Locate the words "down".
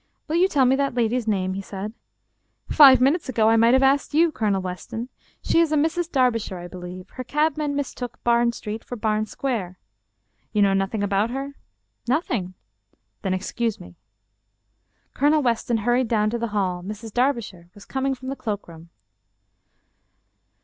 16.07-16.31